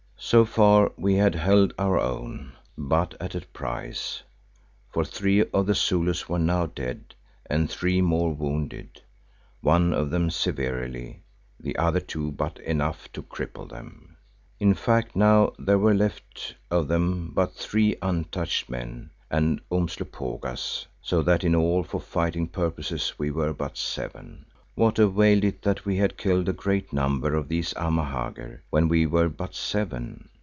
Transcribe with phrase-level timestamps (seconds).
[0.23, 4.21] So far we had held our own, but at a price,
[4.89, 7.15] for three of the Zulus were now dead
[7.47, 9.01] and three more wounded,
[9.61, 11.23] one of them severely,
[11.59, 14.15] the other two but enough to cripple them.
[14.59, 21.23] In fact, now there were left of them but three untouched men, and Umslopogaas, so
[21.23, 24.45] that in all for fighting purposes we were but seven.
[24.73, 29.05] What availed it that we had killed a great number of these Amahagger, when we
[29.05, 30.29] were but seven?